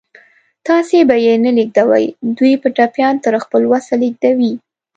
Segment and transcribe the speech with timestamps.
[0.67, 2.05] تاسې به یې نه لېږدوئ،
[2.37, 4.53] دوی به ټپيان تر خپل وسه ولېږدوي.